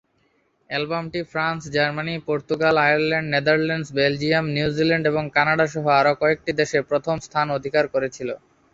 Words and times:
অ্যালবামটি 0.69 1.21
France, 1.31 1.61
Germany, 1.75 2.15
Portugal, 2.27 2.75
Ireland, 2.85 3.27
Netherlands, 3.33 3.89
Belgium, 3.97 4.45
New Zealand, 4.55 5.05
এবং 5.07 5.23
Canada 5.35 5.65
সহ 5.73 5.85
আরও 5.99 6.13
কয়েকটি 6.21 6.51
দেশে 6.59 6.77
প্রথম 6.89 7.15
স্থান 7.27 7.47
অধিকার 7.57 7.85
করেছিল। 7.93 8.29